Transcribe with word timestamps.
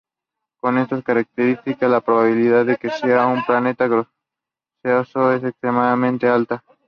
Con 0.59 0.79
estas 0.79 1.03
características, 1.03 1.87
la 1.91 2.01
probabilidad 2.01 2.65
de 2.65 2.75
que 2.77 2.89
sea 2.89 3.27
un 3.27 3.45
planeta 3.45 3.87
gaseoso 4.83 5.31
es 5.33 5.43
extremadamente 5.43 6.27
alta. 6.27 6.63